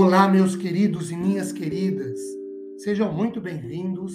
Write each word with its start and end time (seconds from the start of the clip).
Olá, 0.00 0.28
meus 0.28 0.54
queridos 0.54 1.10
e 1.10 1.16
minhas 1.16 1.50
queridas. 1.50 2.20
Sejam 2.76 3.12
muito 3.12 3.40
bem-vindos 3.40 4.14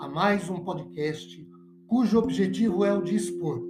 a 0.00 0.08
mais 0.08 0.48
um 0.48 0.56
podcast 0.56 1.46
cujo 1.86 2.18
objetivo 2.18 2.82
é 2.82 2.94
o 2.94 3.02
de 3.02 3.14
expor, 3.14 3.62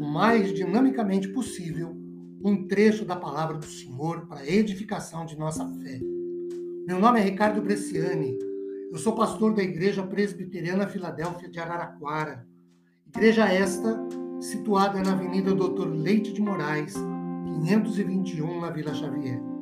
o 0.00 0.04
mais 0.04 0.52
dinamicamente 0.52 1.28
possível, 1.28 1.96
um 2.44 2.66
trecho 2.66 3.04
da 3.04 3.14
palavra 3.14 3.58
do 3.58 3.64
Senhor 3.64 4.26
para 4.26 4.40
a 4.40 4.50
edificação 4.50 5.24
de 5.24 5.38
nossa 5.38 5.64
fé. 5.68 6.00
Meu 6.84 6.98
nome 6.98 7.20
é 7.20 7.22
Ricardo 7.22 7.62
Bresciani. 7.62 8.36
Eu 8.90 8.98
sou 8.98 9.14
pastor 9.14 9.54
da 9.54 9.62
Igreja 9.62 10.02
Presbiteriana 10.02 10.88
Filadélfia 10.88 11.48
de 11.48 11.60
Araraquara. 11.60 12.44
Igreja 13.06 13.46
esta 13.46 13.96
situada 14.40 15.00
na 15.00 15.12
Avenida 15.12 15.54
Doutor 15.54 15.86
Leite 15.86 16.32
de 16.32 16.42
Moraes, 16.42 16.94
521, 17.62 18.60
na 18.60 18.70
Vila 18.70 18.92
Xavier. 18.92 19.57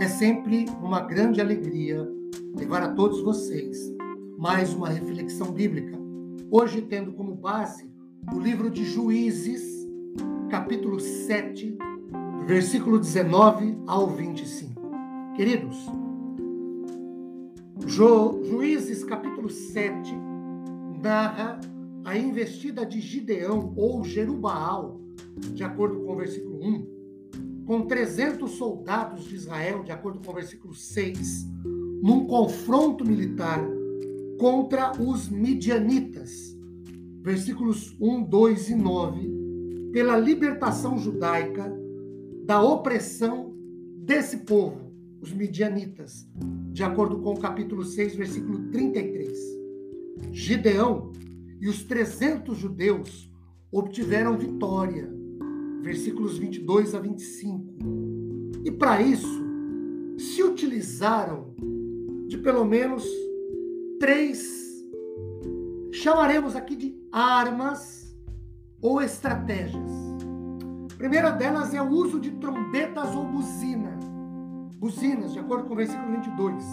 É 0.00 0.06
sempre 0.06 0.66
uma 0.80 1.00
grande 1.00 1.40
alegria 1.40 2.08
levar 2.56 2.84
a 2.84 2.94
todos 2.94 3.20
vocês 3.20 3.92
mais 4.38 4.72
uma 4.72 4.88
reflexão 4.88 5.50
bíblica. 5.50 5.98
Hoje, 6.52 6.82
tendo 6.82 7.12
como 7.14 7.34
base 7.34 7.90
o 8.32 8.38
livro 8.38 8.70
de 8.70 8.84
Juízes, 8.84 9.88
capítulo 10.48 11.00
7, 11.00 11.76
versículo 12.46 13.00
19 13.00 13.76
ao 13.88 14.06
25. 14.06 14.80
Queridos, 15.34 15.76
Ju, 17.84 18.44
Juízes, 18.44 19.02
capítulo 19.02 19.50
7, 19.50 20.14
narra 21.02 21.58
a 22.04 22.16
investida 22.16 22.86
de 22.86 23.00
Gideão 23.00 23.74
ou 23.76 24.04
Jerubaal, 24.04 25.00
de 25.52 25.64
acordo 25.64 25.98
com 26.04 26.12
o 26.12 26.16
versículo 26.16 26.64
1 26.64 26.97
com 27.68 27.82
300 27.82 28.52
soldados 28.52 29.24
de 29.24 29.34
Israel, 29.34 29.82
de 29.82 29.92
acordo 29.92 30.20
com 30.20 30.30
o 30.30 30.34
versículo 30.34 30.72
6, 30.72 31.46
num 32.02 32.26
confronto 32.26 33.04
militar 33.04 33.62
contra 34.38 34.92
os 34.98 35.28
midianitas, 35.28 36.56
versículos 37.20 37.94
1, 38.00 38.22
2 38.22 38.70
e 38.70 38.74
9, 38.74 39.90
pela 39.92 40.16
libertação 40.16 40.96
judaica 40.96 41.70
da 42.46 42.62
opressão 42.62 43.54
desse 43.98 44.38
povo, 44.38 44.90
os 45.20 45.30
midianitas, 45.30 46.26
de 46.72 46.82
acordo 46.82 47.18
com 47.18 47.34
o 47.34 47.38
capítulo 47.38 47.84
6, 47.84 48.16
versículo 48.16 48.70
33. 48.70 49.38
Gideão 50.32 51.12
e 51.60 51.68
os 51.68 51.84
300 51.84 52.56
judeus 52.56 53.30
obtiveram 53.70 54.38
vitória 54.38 55.17
versículos 55.80 56.38
22 56.38 56.94
a 56.94 57.00
25. 57.00 57.64
E 58.64 58.70
para 58.70 59.00
isso, 59.00 59.42
se 60.18 60.42
utilizaram 60.42 61.54
de 62.26 62.36
pelo 62.38 62.64
menos 62.64 63.04
três, 63.98 64.86
chamaremos 65.92 66.54
aqui 66.54 66.76
de 66.76 66.98
armas 67.10 68.16
ou 68.80 69.00
estratégias. 69.00 69.90
A 70.92 70.96
primeira 70.96 71.30
delas 71.30 71.72
é 71.72 71.80
o 71.80 71.88
uso 71.88 72.18
de 72.18 72.32
trombetas 72.32 73.14
ou 73.14 73.24
buzina, 73.24 73.98
buzinas, 74.78 75.32
de 75.32 75.38
acordo 75.38 75.66
com 75.66 75.74
o 75.74 75.76
versículo 75.76 76.10
22. 76.10 76.64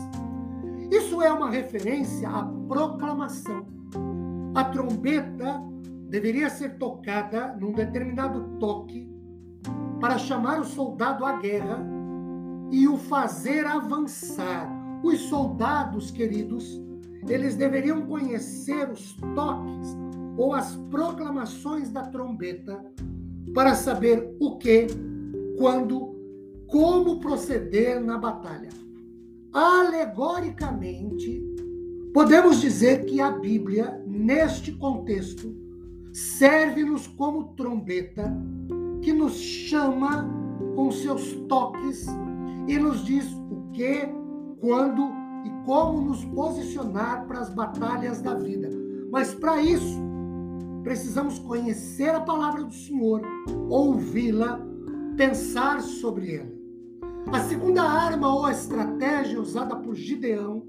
Isso 0.92 1.22
é 1.22 1.32
uma 1.32 1.50
referência 1.50 2.30
à 2.30 2.44
proclamação. 2.68 3.66
A 4.54 4.64
trombeta 4.66 5.62
deveria 6.16 6.50
ser 6.50 6.78
tocada 6.78 7.58
num 7.60 7.74
determinado 7.74 8.58
toque 8.58 9.06
para 10.00 10.18
chamar 10.18 10.62
o 10.62 10.64
soldado 10.64 11.26
à 11.26 11.34
guerra 11.42 11.86
e 12.72 12.88
o 12.88 12.96
fazer 12.96 13.66
avançar. 13.66 14.72
Os 15.04 15.20
soldados, 15.24 16.12
queridos, 16.12 16.82
eles 17.28 17.58
deveriam 17.58 18.06
conhecer 18.06 18.90
os 18.90 19.12
toques 19.36 19.90
ou 20.38 20.54
as 20.54 20.78
proclamações 20.90 21.92
da 21.92 22.04
trombeta 22.04 22.82
para 23.54 23.76
saber 23.76 24.34
o 24.40 24.58
que, 24.58 24.88
quando, 25.58 26.16
como 26.66 27.20
proceder 27.20 28.00
na 28.00 28.18
batalha. 28.18 28.70
Alegoricamente, 29.52 31.44
podemos 32.14 32.62
dizer 32.62 33.04
que 33.04 33.20
a 33.20 33.32
Bíblia, 33.32 34.02
neste 34.08 34.72
contexto, 34.72 35.65
serve-nos 36.16 37.08
como 37.08 37.56
trombeta 37.56 38.34
que 39.02 39.12
nos 39.12 39.34
chama 39.34 40.26
com 40.74 40.90
seus 40.90 41.34
toques 41.50 42.08
e 42.70 42.78
nos 42.80 43.04
diz 43.04 43.26
o 43.52 43.70
que, 43.74 44.08
quando 44.62 45.12
e 45.44 45.66
como 45.66 46.00
nos 46.00 46.24
posicionar 46.24 47.28
para 47.28 47.40
as 47.40 47.50
batalhas 47.50 48.22
da 48.22 48.34
vida. 48.34 48.70
Mas 49.12 49.36
para 49.36 49.62
isso, 49.62 50.02
precisamos 50.84 51.38
conhecer 51.38 52.16
a 52.16 52.22
palavra 52.22 52.64
do 52.64 52.74
Senhor, 52.74 53.22
ouvi-la, 53.70 54.62
pensar 55.18 55.82
sobre 55.82 56.38
ela. 56.38 56.56
A 57.34 57.42
segunda 57.42 57.84
arma 57.84 58.34
ou 58.34 58.50
estratégia 58.50 59.42
usada 59.42 59.76
por 59.76 59.94
Gideão 59.94 60.64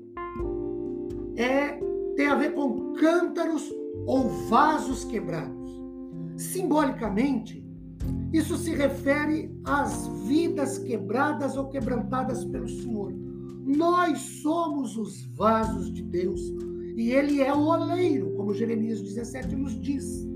é 1.36 1.78
tem 2.16 2.26
a 2.26 2.34
ver 2.34 2.52
com 2.52 2.94
cântaros 2.94 3.72
ou 4.06 4.28
vasos 4.48 5.04
quebrados. 5.04 5.80
Simbolicamente, 6.36 7.66
isso 8.32 8.56
se 8.56 8.74
refere 8.74 9.50
às 9.64 10.06
vidas 10.26 10.78
quebradas 10.78 11.56
ou 11.56 11.68
quebrantadas 11.68 12.44
pelo 12.44 12.68
Senhor. 12.68 13.12
Nós 13.64 14.18
somos 14.42 14.96
os 14.96 15.26
vasos 15.34 15.92
de 15.92 16.02
Deus 16.02 16.40
e 16.96 17.10
Ele 17.10 17.42
é 17.42 17.52
o 17.52 17.66
oleiro, 17.66 18.32
como 18.36 18.54
Jeremias 18.54 19.02
17 19.02 19.56
nos 19.56 19.80
diz. 19.80 20.26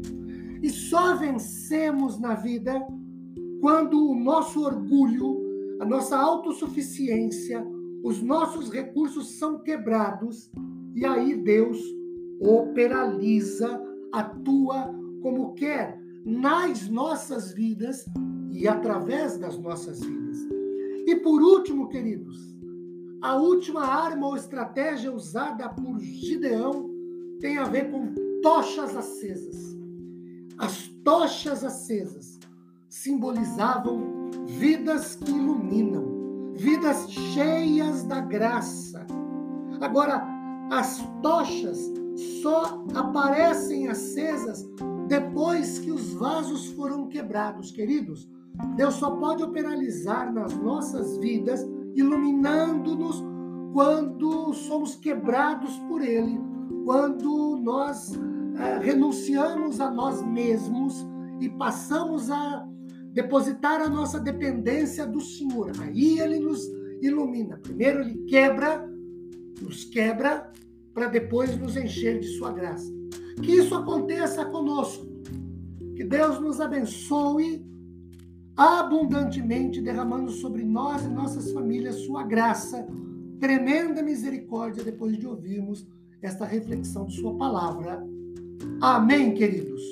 E 0.63 0.69
só 0.69 1.17
vencemos 1.17 2.19
na 2.19 2.35
vida 2.35 2.75
quando 3.61 4.11
o 4.11 4.15
nosso 4.15 4.65
orgulho, 4.65 5.39
a 5.81 5.85
nossa 5.85 6.17
autossuficiência, 6.17 7.65
os 8.03 8.23
nossos 8.23 8.71
recursos 8.71 9.39
são 9.39 9.63
quebrados 9.63 10.51
e 10.95 11.05
aí 11.05 11.37
Deus 11.37 11.79
operaliza, 12.41 13.81
atua 14.13 14.93
como 15.23 15.53
quer 15.55 16.01
nas 16.25 16.89
nossas 16.89 17.53
vidas 17.53 18.05
e 18.51 18.67
através 18.67 19.37
das 19.39 19.59
nossas 19.59 20.01
vidas. 20.01 20.39
E 21.07 21.17
por 21.17 21.43
último, 21.43 21.89
queridos, 21.89 22.57
a 23.23 23.37
última 23.37 23.85
arma 23.85 24.27
ou 24.29 24.37
estratégia 24.37 25.13
usada 25.13 25.69
por 25.69 25.99
Gideão 26.01 26.89
tem 27.41 27.59
a 27.59 27.65
ver 27.65 27.91
com 27.91 28.15
tochas 28.43 28.97
acesas. 28.97 29.77
As 30.59 30.89
tochas 31.05 31.65
acesas 31.65 32.39
simbolizavam 32.89 34.31
vidas 34.47 35.15
que 35.17 35.31
iluminam, 35.31 36.53
vidas 36.55 37.11
cheias 37.11 38.05
da 38.05 38.21
graça. 38.21 39.07
Agora, 39.81 40.27
as 40.71 41.03
tochas 41.23 41.79
só 42.17 42.85
aparecem 42.95 43.89
acesas 43.89 44.69
depois 45.09 45.79
que 45.79 45.91
os 45.91 46.13
vasos 46.15 46.67
foram 46.73 47.09
quebrados, 47.09 47.71
queridos. 47.71 48.29
Deus 48.77 48.95
só 48.95 49.11
pode 49.17 49.43
operalizar 49.43 50.33
nas 50.33 50.57
nossas 50.57 51.17
vidas, 51.19 51.67
iluminando-nos 51.95 53.23
quando 53.73 54.53
somos 54.53 54.95
quebrados 54.97 55.77
por 55.89 56.03
Ele, 56.03 56.39
quando 56.85 57.57
nós 57.63 58.13
é, 58.57 58.79
renunciamos 58.79 59.81
a 59.81 59.91
nós 59.91 60.23
mesmos 60.23 61.07
e 61.41 61.49
passamos 61.49 62.31
a 62.31 62.67
depositar 63.13 63.81
a 63.81 63.89
nossa 63.89 64.21
dependência 64.21 65.07
do 65.07 65.21
Senhor. 65.21 65.73
Aí 65.81 66.19
Ele 66.19 66.39
nos 66.39 66.61
ilumina. 67.01 67.59
Primeiro 67.59 68.01
Ele 68.01 68.25
quebra, 68.27 68.89
nos 69.61 69.85
quebra 69.85 70.53
para 70.95 71.09
depois 71.09 71.57
nos 71.59 71.77
encher 71.77 72.21
de 72.21 72.29
sua 72.29 72.53
graça. 72.53 72.91
Que 73.43 73.53
isso 73.53 73.75
aconteça 73.75 74.45
conosco. 74.45 75.07
Que 75.97 76.05
Deus 76.05 76.41
nos 76.41 76.61
abençoe 76.61 77.67
abundantemente, 78.57 79.81
derramando 79.81 80.31
sobre 80.31 80.63
nós 80.63 81.05
e 81.05 81.09
nossas 81.09 81.51
famílias 81.53 81.97
sua 82.03 82.23
graça, 82.23 82.87
tremenda 83.39 84.03
misericórdia, 84.03 84.85
depois 84.85 85.17
de 85.17 85.27
ouvirmos 85.27 85.87
esta 86.21 86.45
reflexão 86.45 87.07
de 87.07 87.15
sua 87.17 87.35
palavra. 87.37 88.07
Amém, 88.81 89.33
queridos. 89.33 89.83